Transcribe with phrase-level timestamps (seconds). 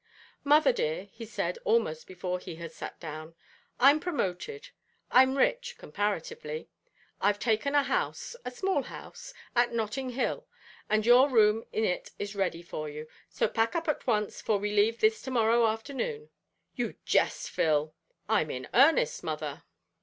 [0.43, 3.35] "Mother dear," he said, almost before he had sat down,
[3.79, 4.69] "I'm promoted.
[5.11, 6.69] I'm rich comparatively.
[7.21, 10.47] I've taken a house a small house at Nottinghill,
[10.89, 14.57] and your room in it is ready for you; so pack up at once, for
[14.57, 16.31] we leave this to morrow afternoon."
[16.73, 17.93] "You jest, Phil."
[18.27, 19.65] "I'm in earnest, mother."